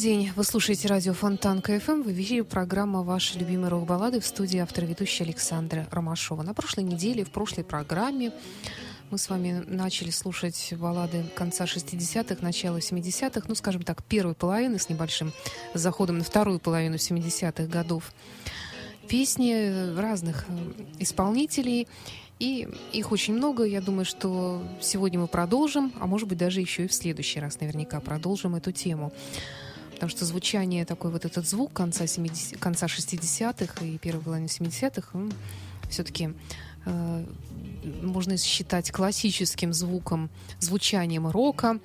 [0.00, 0.32] День.
[0.34, 2.00] Вы слушаете радио Фонтан КФМ.
[2.00, 6.40] В эфире программа «Ваши любимые рок-баллады» в студии автор ведущая Александра Ромашова.
[6.40, 8.32] На прошлой неделе, в прошлой программе
[9.10, 14.78] мы с вами начали слушать баллады конца 60-х, начала 70-х, ну, скажем так, первой половины
[14.78, 15.34] с небольшим
[15.74, 18.14] заходом на вторую половину 70-х годов.
[19.06, 21.86] Песни разных э, исполнителей,
[22.38, 23.64] и их очень много.
[23.64, 27.60] Я думаю, что сегодня мы продолжим, а может быть даже еще и в следующий раз
[27.60, 29.12] наверняка продолжим эту тему.
[30.00, 35.10] Потому что звучание, такой вот этот звук конца, 70, конца 60-х и первой половины 70-х,
[35.12, 35.30] он
[35.90, 36.30] все-таки
[36.86, 37.24] э,
[38.00, 41.80] можно считать классическим звуком, звучанием рока.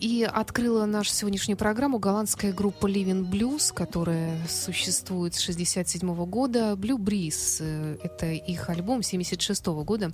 [0.00, 6.72] И открыла нашу сегодняшнюю программу голландская группа Living Blues, которая существует с 1967 года.
[6.72, 10.10] Blue Breeze э,— это их альбом 1976 года,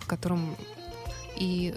[0.00, 0.56] в котором
[1.36, 1.76] и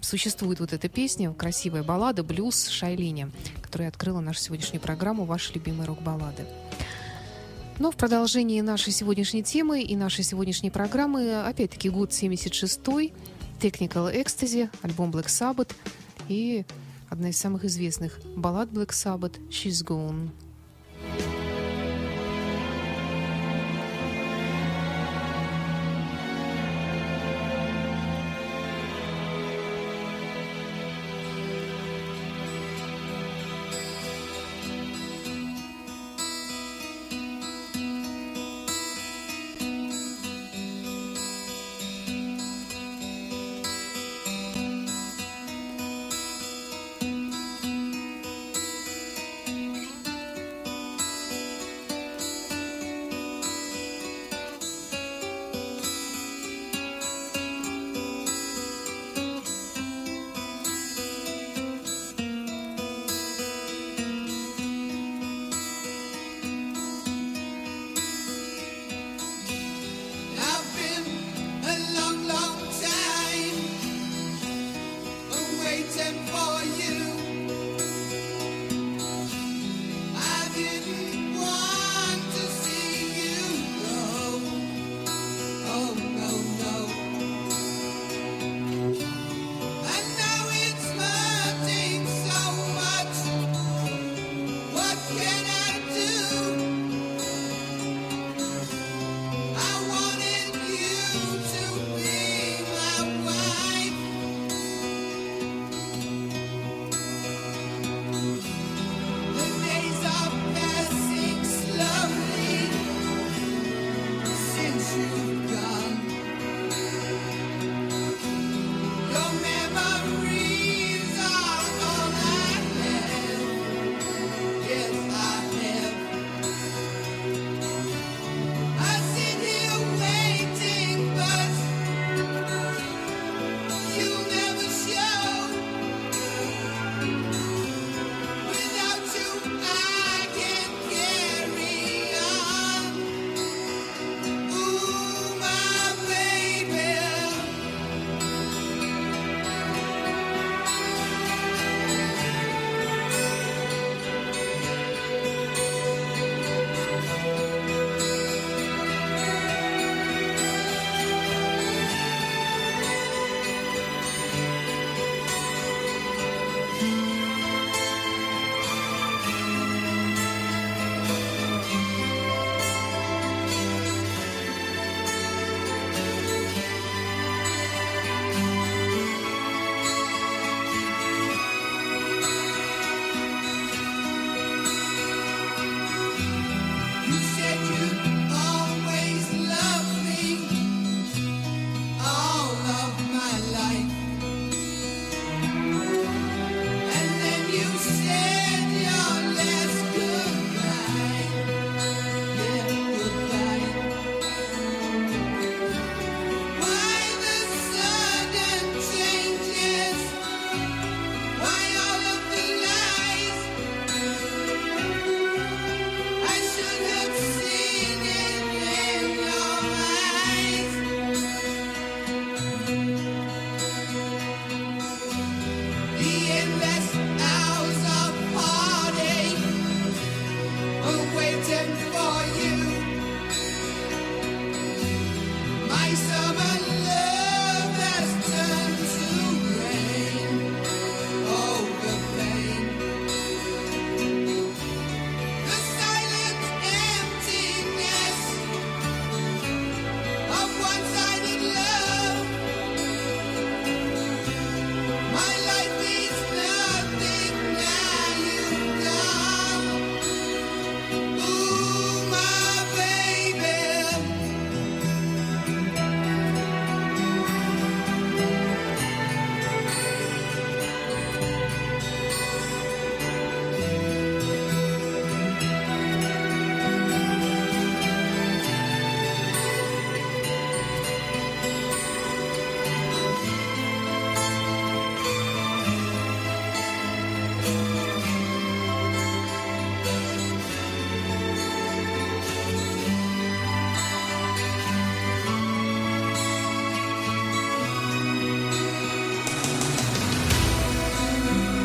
[0.00, 3.30] существует вот эта песня, красивая баллада «Блюз Шайлине»,
[3.62, 6.46] которая открыла нашу сегодняшнюю программу «Ваши любимые рок-баллады».
[7.78, 13.12] Но в продолжении нашей сегодняшней темы и нашей сегодняшней программы, опять-таки, год 76-й,
[13.60, 15.70] Technical Ecstasy, альбом Black Sabbath
[16.28, 16.64] и
[17.08, 20.30] одна из самых известных баллад Black Sabbath «She's Gone».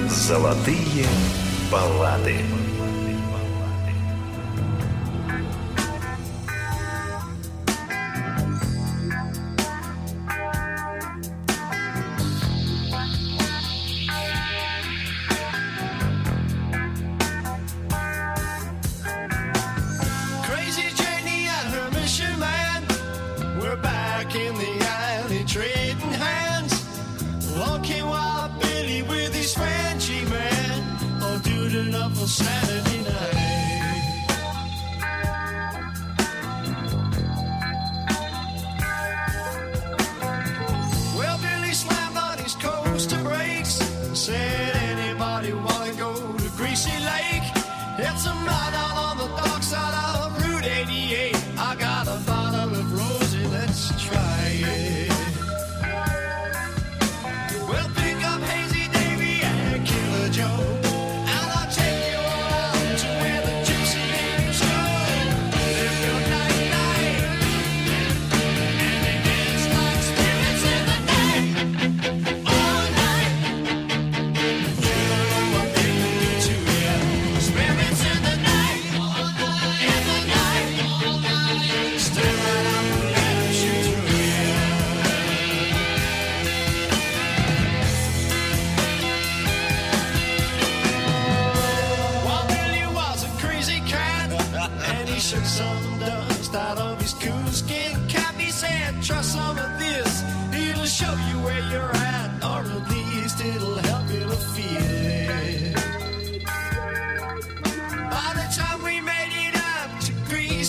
[0.10, 1.06] Золотые
[1.70, 2.38] баллады.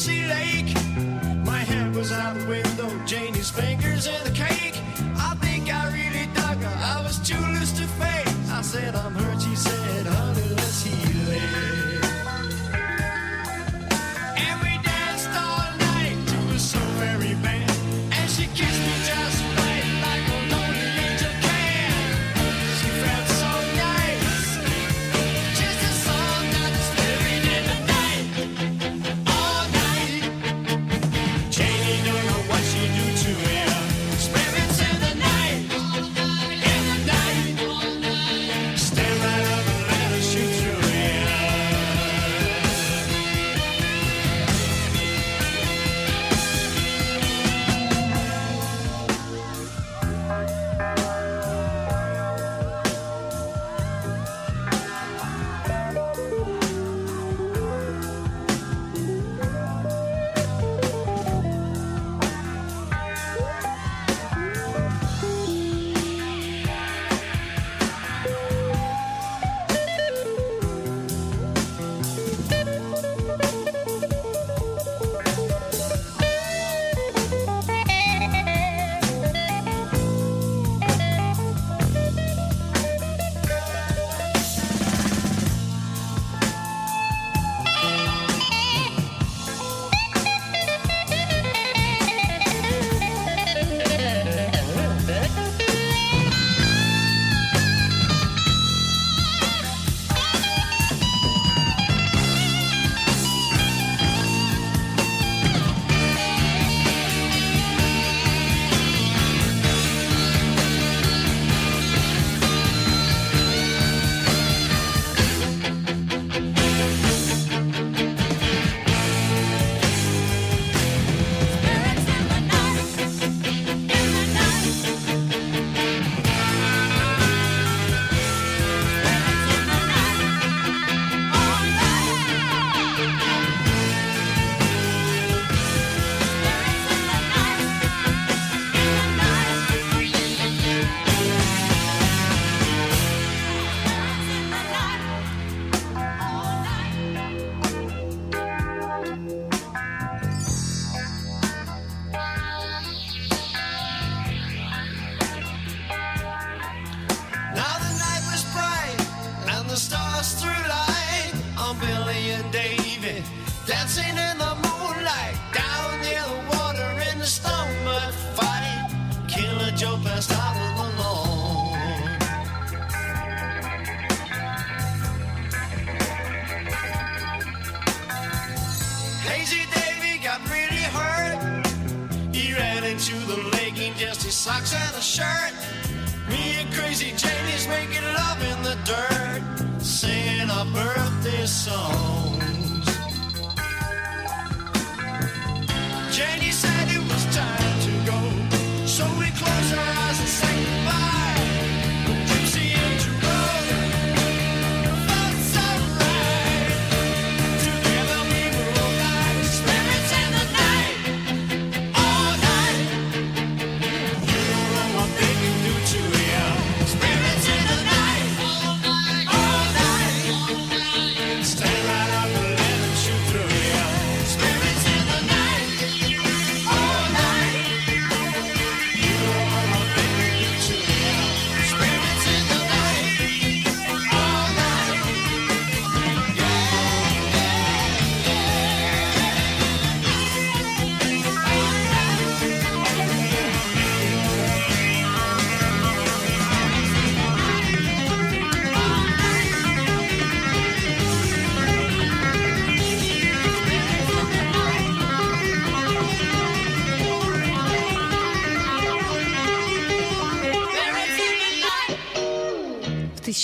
[0.08, 0.74] Lake.
[1.44, 4.80] My hand was out the window, Janie's fingers in the cake.
[5.16, 8.50] I think I really dug her, I was too loose to face.
[8.50, 11.87] I said, I'm hurt, she said, honey, let's heal it.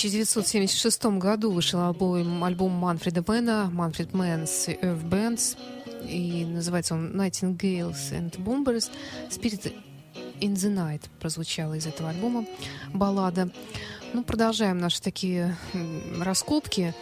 [0.05, 5.57] 1976 году вышел альбом, альбом Манфреда Мэна «Manfred Mann's Earth Bands»,
[6.07, 8.91] и называется он «Nightingales and Bombers».
[9.31, 9.73] «Spirit
[10.41, 12.45] in the Night» прозвучала из этого альбома,
[12.93, 13.49] баллада.
[14.13, 15.57] Ну, продолжаем наши такие
[16.21, 16.95] раскопки.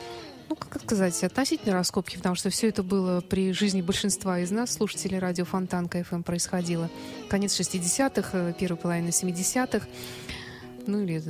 [0.48, 4.72] Ну, как сказать, относительно раскопки, потому что все это было при жизни большинства из нас,
[4.72, 6.88] слушателей радио Фонтанка ФМ, происходило.
[7.28, 9.88] Конец 60-х, э, первая половина 70-х.
[10.86, 11.22] Ну или,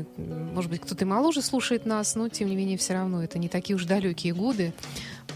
[0.55, 3.49] может быть, кто-то и моложе слушает нас, но тем не менее все равно это не
[3.49, 4.73] такие уж далекие годы.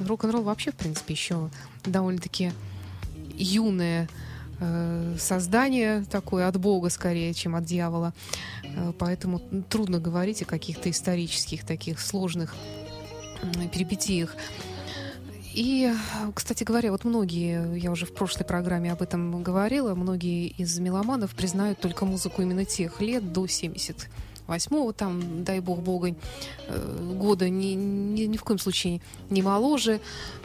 [0.00, 1.50] Рок-н-ролл вообще, в принципе, еще
[1.85, 2.52] довольно-таки
[3.35, 4.09] юное
[4.61, 8.12] э, создание такое от Бога скорее, чем от дьявола.
[8.64, 12.55] Э, Поэтому трудно говорить о каких-то исторических таких сложных
[13.42, 14.35] м, перипетиях.
[15.56, 15.90] И,
[16.34, 21.34] кстати говоря, вот многие, я уже в прошлой программе об этом говорила, многие из меломанов
[21.34, 26.14] признают только музыку именно тех лет до 78-го, там, дай бог бога,
[26.68, 30.00] э, года, ни, ни, ни в коем случае не моложе.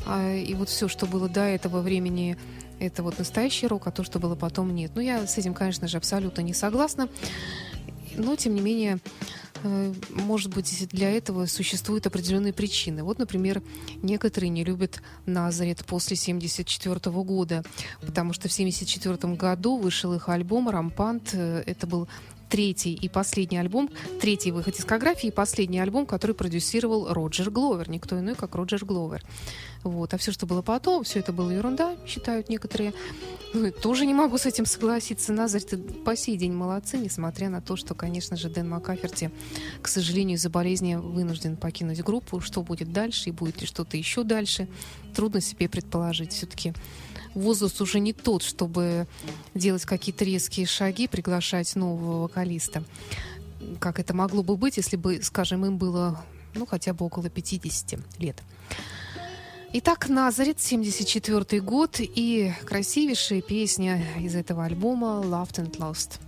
[0.05, 2.37] А, и вот все, что было до этого времени,
[2.79, 4.91] это вот настоящий рок, а то, что было потом, нет.
[4.95, 7.09] Ну, я с этим, конечно же, абсолютно не согласна.
[8.15, 8.99] Но, тем не менее,
[10.09, 13.03] может быть, для этого существуют определенные причины.
[13.03, 13.61] Вот, например,
[14.01, 17.63] некоторые не любят Назарет после 1974 года,
[18.01, 21.31] потому что в 1974 году вышел их альбом «Рампант».
[21.33, 22.07] Э, Это был
[22.51, 28.19] третий и последний альбом, третий выход дискографии и последний альбом, который продюсировал Роджер Гловер, никто
[28.19, 29.23] иной, как Роджер Гловер.
[29.83, 30.13] Вот.
[30.13, 32.93] А все, что было потом, все это было ерунда, считают некоторые.
[33.53, 35.31] Ну, тоже не могу с этим согласиться.
[35.31, 39.31] Назарет по сей день молодцы, несмотря на то, что, конечно же, Дэн Маккаферти,
[39.81, 42.41] к сожалению, из-за болезни вынужден покинуть группу.
[42.41, 44.67] Что будет дальше и будет ли что-то еще дальше,
[45.15, 46.33] трудно себе предположить.
[46.33, 46.73] Все-таки
[47.33, 49.07] возраст уже не тот, чтобы
[49.53, 52.83] делать какие-то резкие шаги, приглашать нового вокалиста.
[53.79, 57.99] Как это могло бы быть, если бы, скажем, им было ну, хотя бы около 50
[58.19, 58.41] лет.
[59.73, 66.19] Итак, Назарет, 74 год и красивейшая песня из этого альбома «Loved and Lost».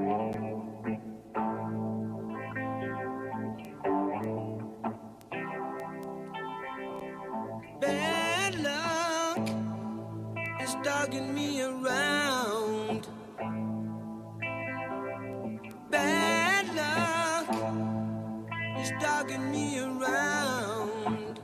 [0.00, 0.39] Bad
[11.00, 13.08] dogging me around.
[15.90, 17.48] Bad luck
[18.78, 21.40] is dogging me around.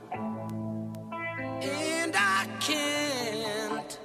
[1.62, 3.98] And I can't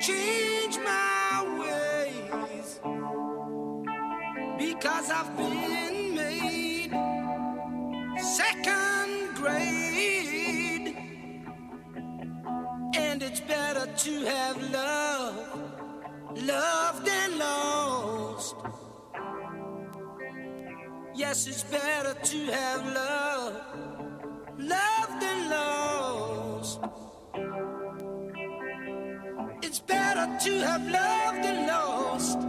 [0.00, 2.80] change my ways
[4.58, 6.90] because I've been made
[8.18, 9.79] second grade.
[13.96, 15.36] To have love,
[16.42, 18.56] loved and lost.
[21.14, 23.54] Yes, it's better to have love,
[24.58, 26.80] loved and lost.
[29.62, 32.40] It's better to have loved and lost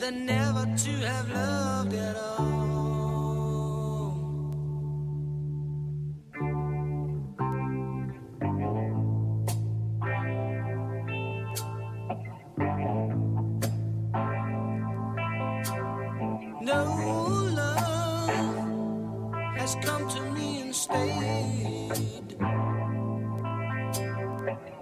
[0.00, 2.63] than never to have loved at all.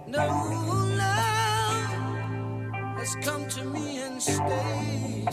[0.07, 0.27] No
[0.97, 1.91] love
[2.97, 5.27] has come to me and stayed,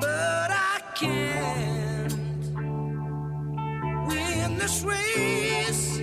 [0.00, 2.14] but I can't
[4.08, 6.00] win this race.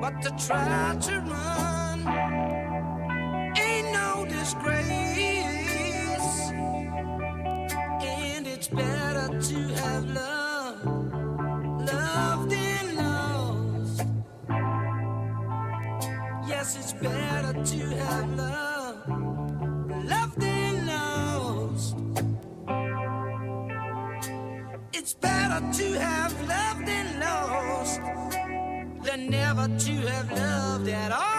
[0.00, 2.00] But to try to run
[3.58, 4.77] ain't no disgrace.
[17.02, 19.08] better to have loved,
[20.04, 21.96] loved and lost.
[24.92, 28.00] It's better to have loved and lost
[29.04, 31.37] than never to have loved at all.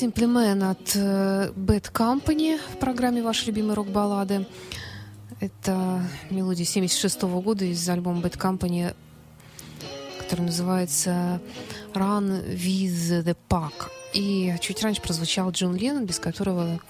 [0.00, 4.46] Simple от э, Bad Company в программе «Ваши любимые рок-баллады».
[5.40, 8.94] Это мелодия 76 года из альбома Bad Company,
[10.18, 11.42] который называется
[11.92, 13.90] «Run with the Pack».
[14.14, 16.80] И чуть раньше прозвучал Джон Леннон, без которого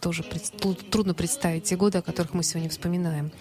[0.00, 0.44] тоже пред...
[0.88, 3.32] трудно представить те годы, о которых мы сегодня вспоминаем.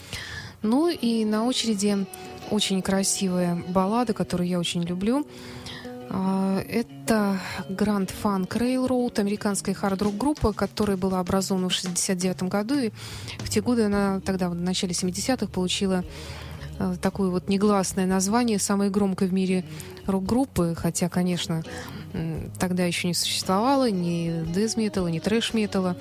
[0.63, 2.07] Ну и на очереди
[2.49, 5.27] очень красивая баллада, которую я очень люблю–
[6.13, 12.77] а, это Grand Funk Railroad, американская хард-рок группа, которая была образована в 1969 году.
[12.79, 12.91] И
[13.39, 16.03] в те годы она тогда, в начале 70-х, получила
[16.79, 19.63] э, такое вот негласное название самой громкой в мире
[20.05, 21.63] рок-группы, хотя, конечно,
[22.59, 25.95] тогда еще не существовало ни дез-металла, ни трэш-металла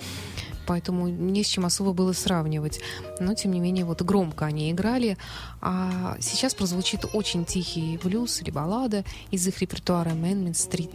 [0.66, 2.80] поэтому не с чем особо было сравнивать.
[3.18, 5.16] Но, тем не менее, вот громко они играли.
[5.60, 10.90] А сейчас прозвучит очень тихий блюз или баллада из их репертуара «Мэнмен Стрит».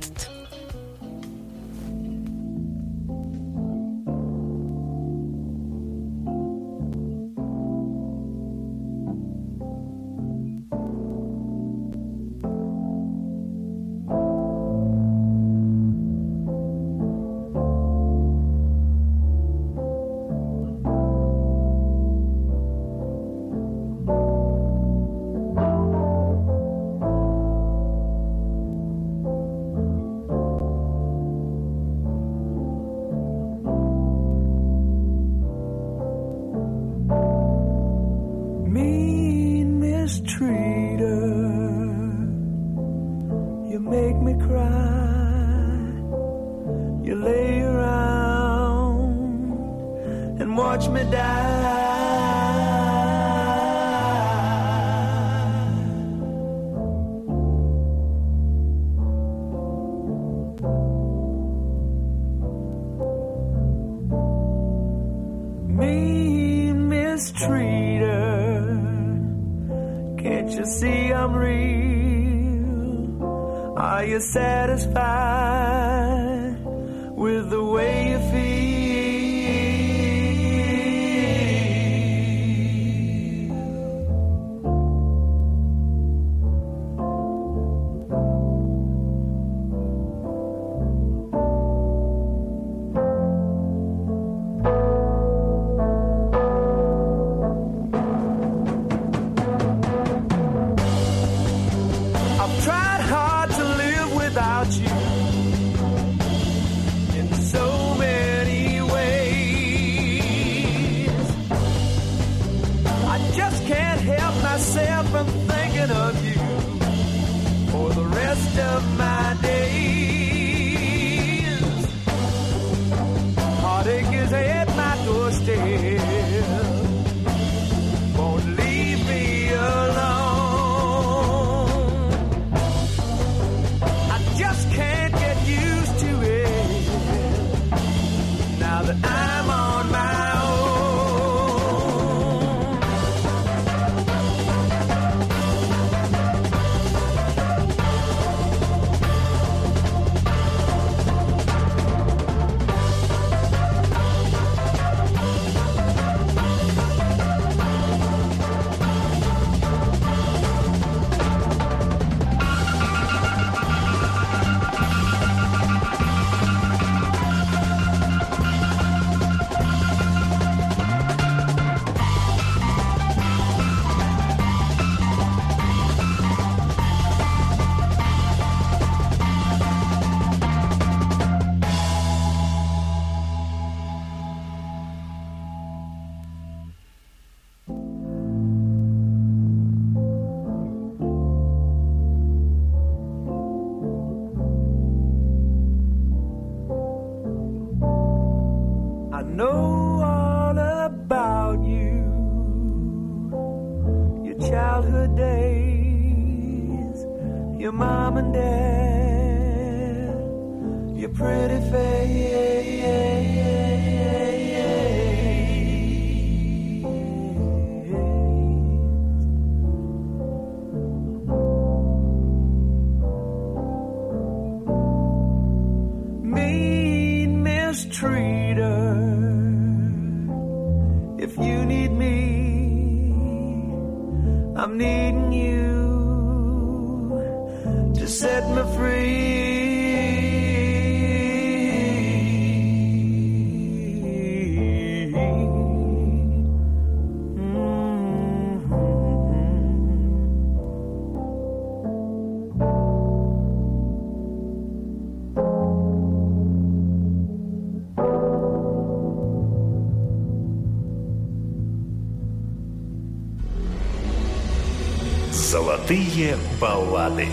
[266.15, 267.27] Старые баллады.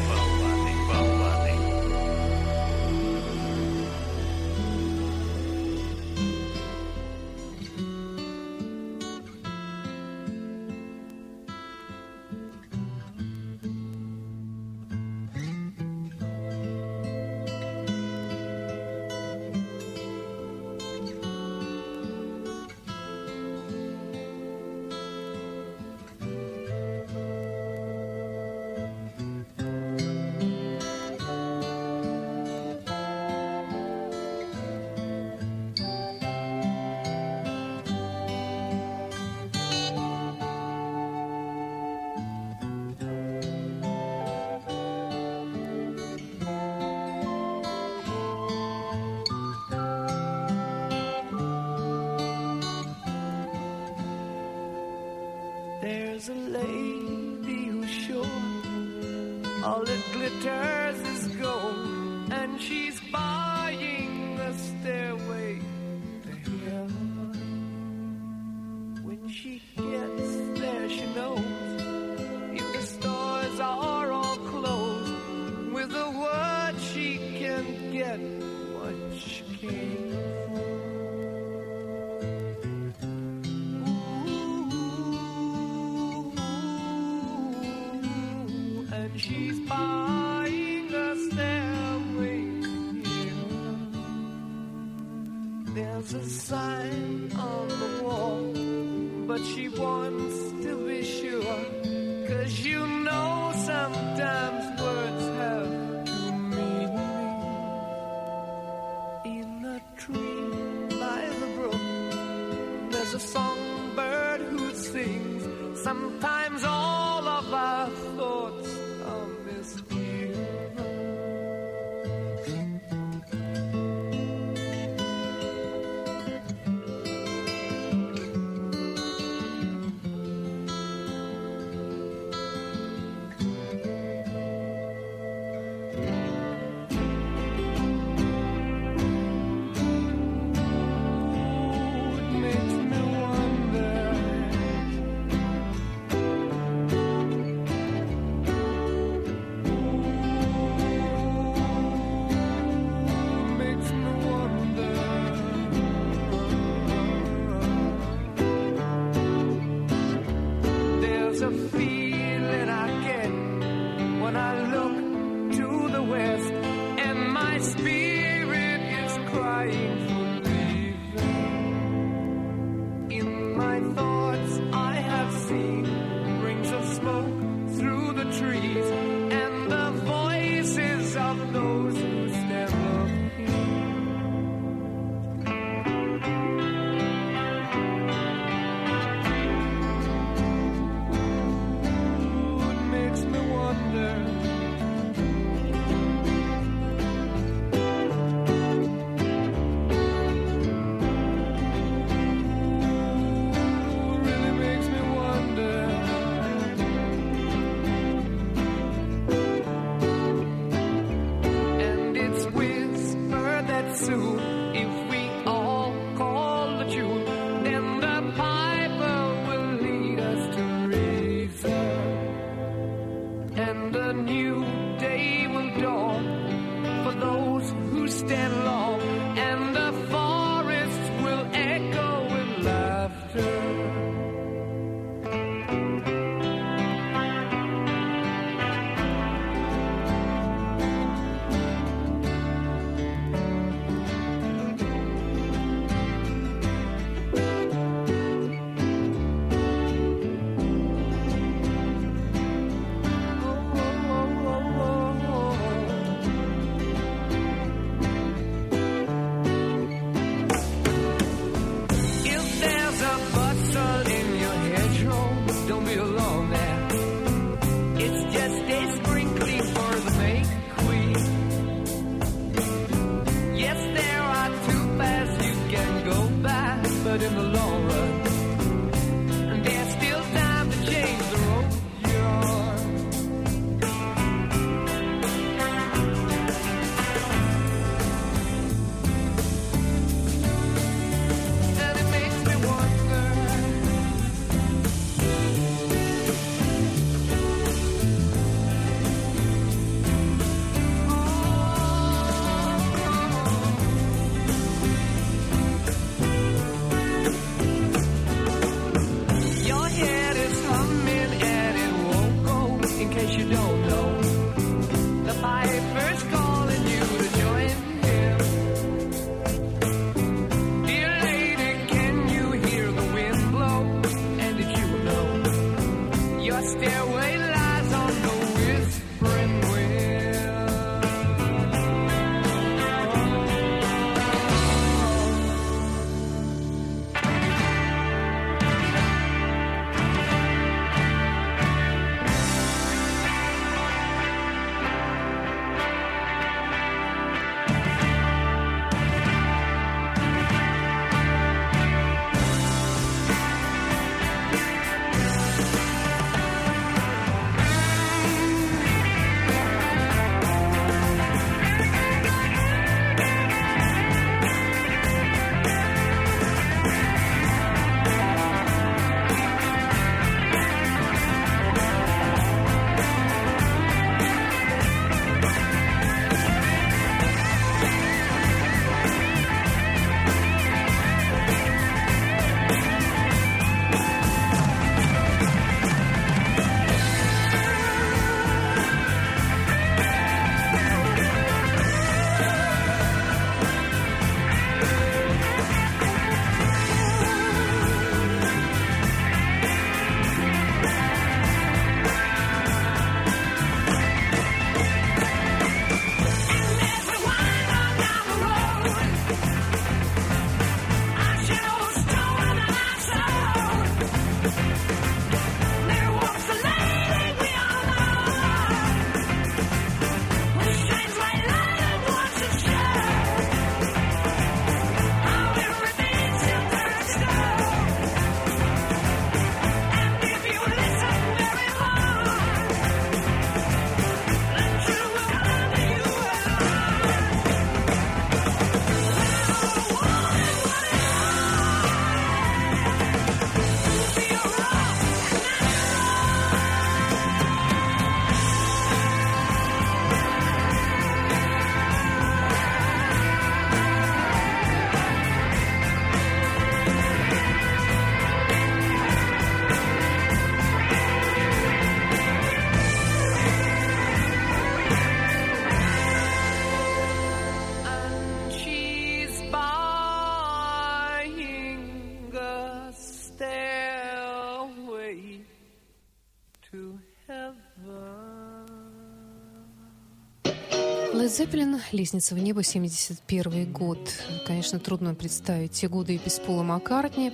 [481.23, 484.01] Лед Зеппелин, «Лестница в небо», 71 год.
[484.45, 487.33] Конечно, трудно представить те годы и без Пола Маккартни,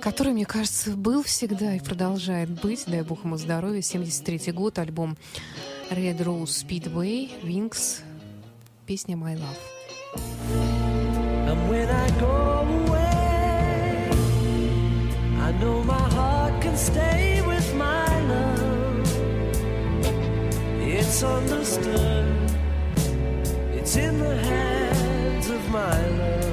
[0.00, 3.82] который, мне кажется, был всегда и продолжает быть, дай бог ему здоровья.
[3.82, 5.18] 73 год, альбом
[5.90, 8.00] Red Rose Speedway, Wings,
[8.86, 9.58] песня «My Love».
[11.46, 14.08] And when I go away,
[15.42, 19.06] I know my heart can stay with my love.
[20.80, 22.45] It's understood.
[23.86, 26.45] It's in the hands of my love.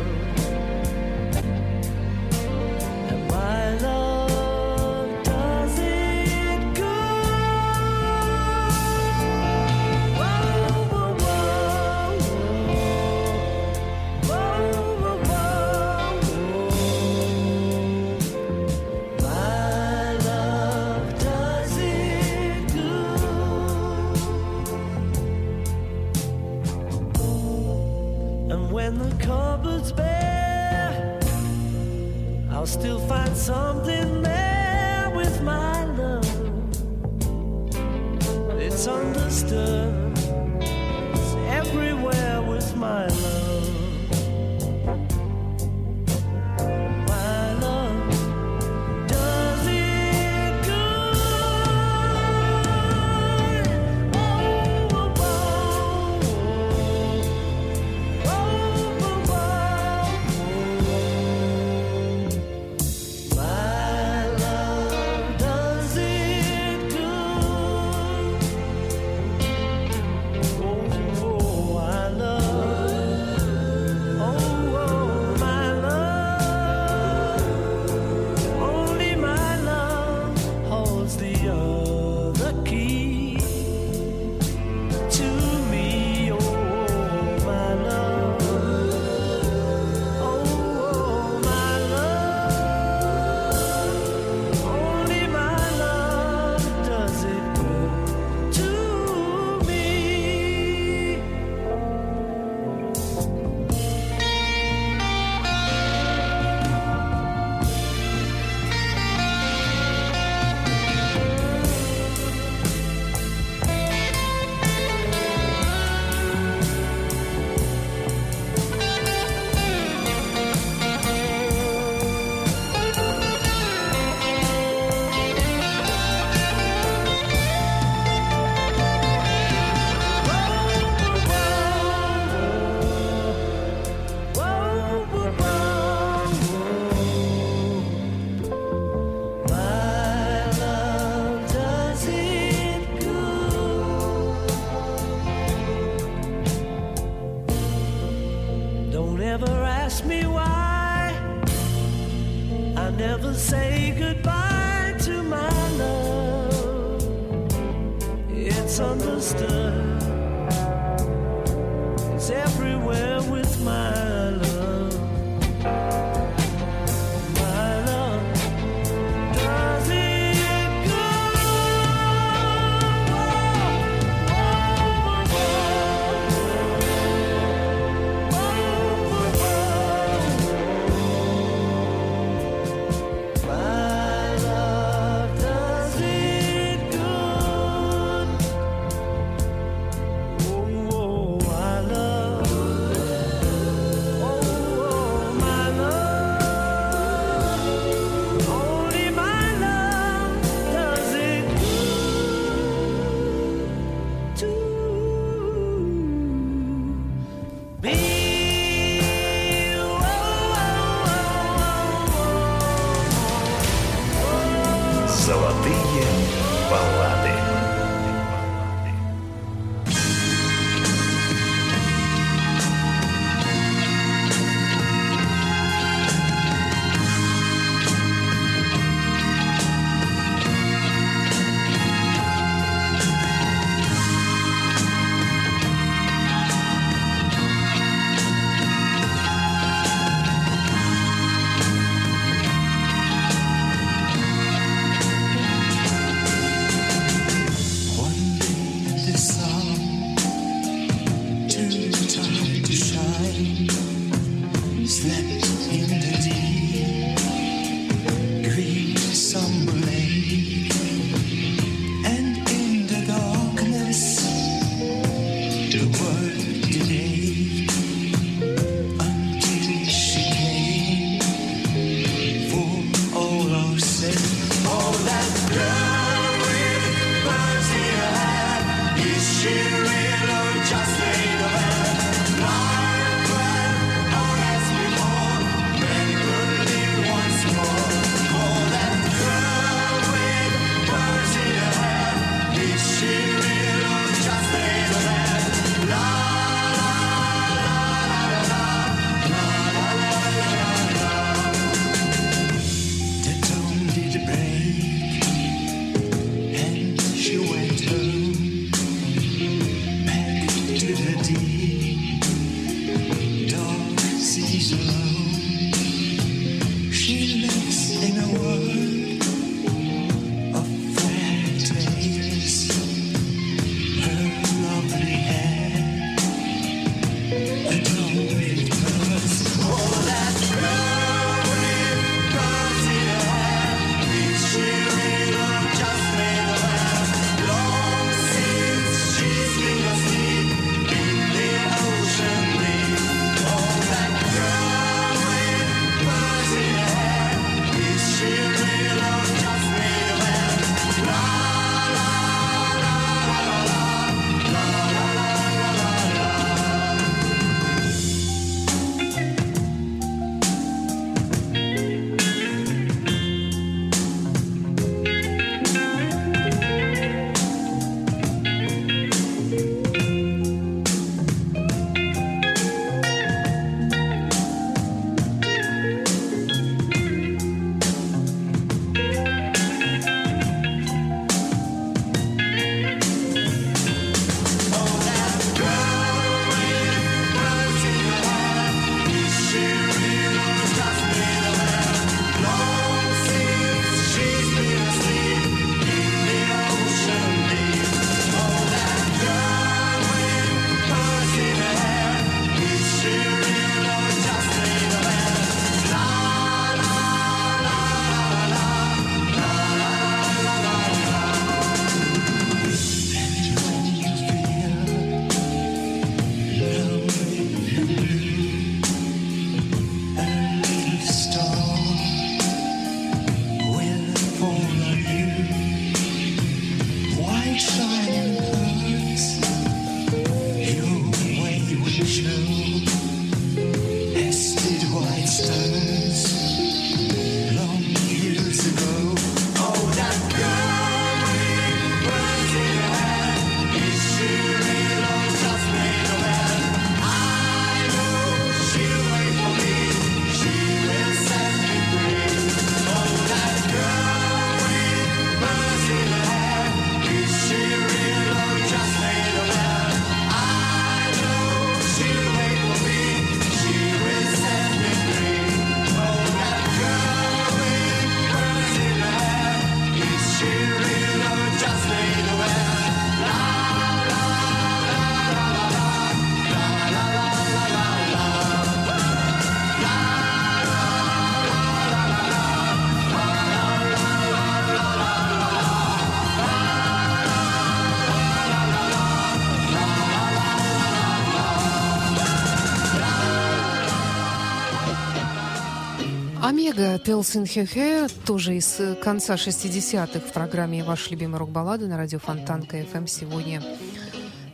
[496.63, 501.97] Омега in Her Hair, тоже из э, конца 60-х в программе «Ваши любимые рок-баллады» на
[501.97, 503.61] радио Фонтанка FM сегодня.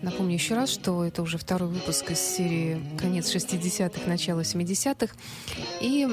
[0.02, 5.14] Напомню еще раз, что это уже второй выпуск из серии «Конец 60-х, начало 70-х».
[5.82, 6.08] И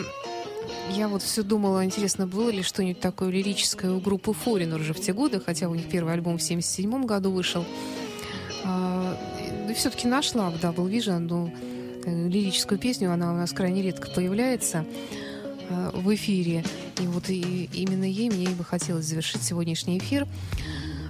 [0.90, 5.00] я вот все думала, интересно, было ли что-нибудь такое лирическое у группы Foreigner уже в
[5.00, 7.64] те годы, хотя у них первый альбом в 77 году вышел.
[8.66, 9.16] А,
[9.70, 11.50] и все-таки нашла в Double Vision одну
[12.04, 14.84] э, лирическую песню, она у нас крайне редко появляется
[15.68, 16.64] в эфире.
[17.00, 20.26] И вот и, именно ей мне бы хотелось завершить сегодняшний эфир.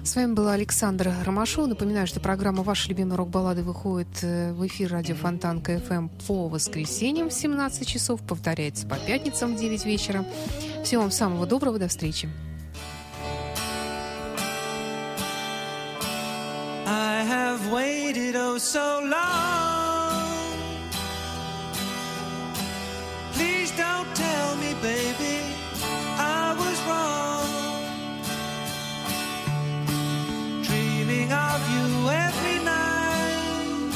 [0.07, 1.65] С вами была Александра Ромашова.
[1.65, 7.29] Напоминаю, что программа «Ваши любимые рок-баллады» выходит э, в эфир радио Фонтанка FM по воскресеньям
[7.29, 10.25] в 17 часов, повторяется по пятницам в 9 вечера.
[10.81, 12.29] Всего вам самого доброго, до встречи.
[16.85, 19.96] I have waited oh so long.
[23.67, 25.41] Please don't tell me, baby,
[26.17, 27.47] I was wrong.
[30.63, 33.91] Dreaming of you every night.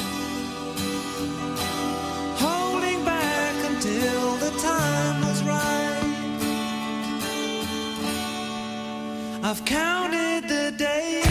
[2.36, 6.04] Holding back until the time was right.
[9.42, 11.30] I've counted the days.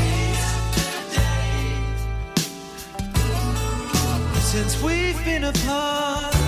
[4.52, 6.41] since we've been apart.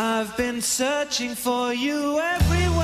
[0.00, 2.77] I've been searching for you everywhere,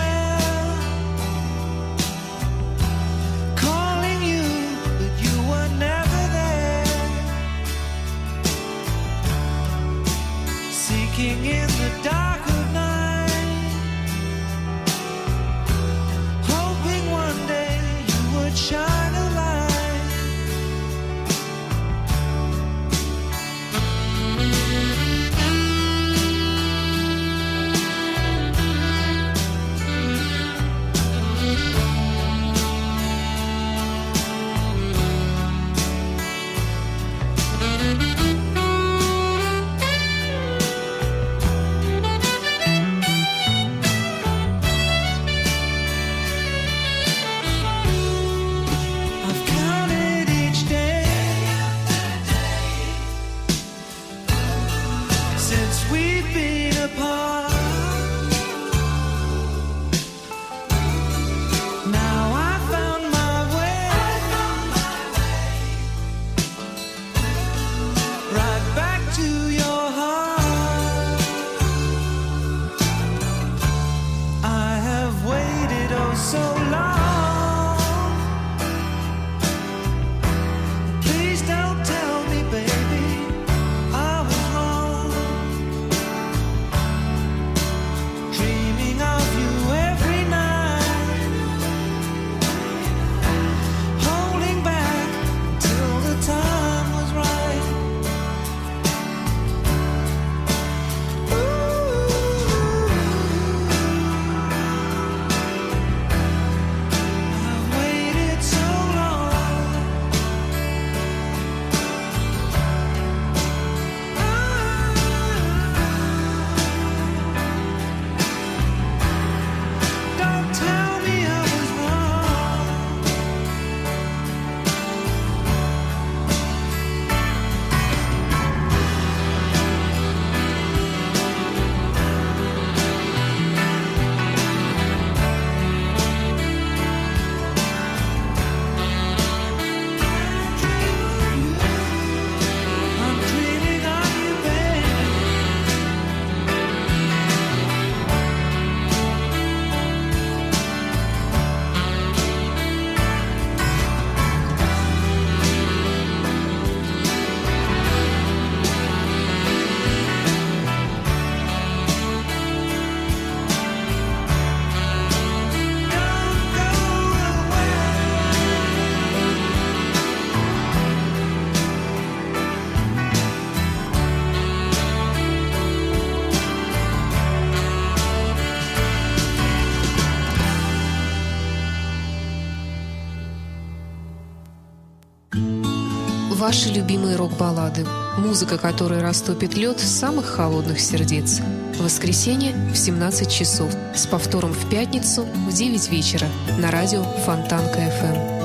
[186.55, 187.85] Ваши любимые рок-баллады.
[188.17, 191.41] Музыка, которая растопит лед самых холодных сердец.
[191.75, 193.73] В воскресенье в 17 часов.
[193.93, 198.39] С повтором в пятницу в 9 вечера на радио Фонтанка FM.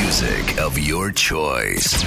[0.00, 2.04] Music of your choice.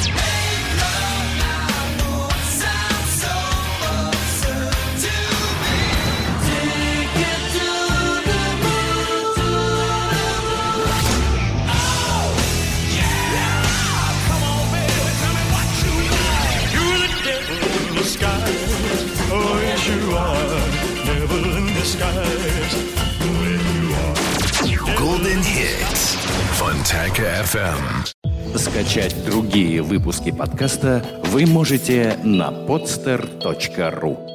[27.35, 28.57] FM.
[28.57, 34.34] Скачать другие выпуски подкаста вы можете на podster.ru